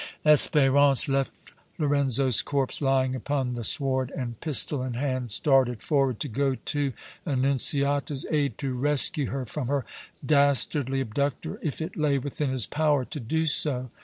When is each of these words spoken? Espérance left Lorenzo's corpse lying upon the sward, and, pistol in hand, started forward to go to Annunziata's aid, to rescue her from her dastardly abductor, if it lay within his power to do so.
Espérance 0.25 1.07
left 1.07 1.31
Lorenzo's 1.77 2.41
corpse 2.41 2.81
lying 2.81 3.13
upon 3.15 3.53
the 3.53 3.63
sward, 3.63 4.11
and, 4.17 4.39
pistol 4.41 4.81
in 4.81 4.95
hand, 4.95 5.29
started 5.29 5.83
forward 5.83 6.19
to 6.21 6.27
go 6.27 6.55
to 6.65 6.91
Annunziata's 7.23 8.25
aid, 8.31 8.57
to 8.57 8.73
rescue 8.73 9.27
her 9.27 9.45
from 9.45 9.67
her 9.67 9.85
dastardly 10.25 11.01
abductor, 11.01 11.59
if 11.61 11.83
it 11.83 11.95
lay 11.95 12.17
within 12.17 12.49
his 12.49 12.65
power 12.65 13.05
to 13.05 13.19
do 13.19 13.45
so. 13.45 13.91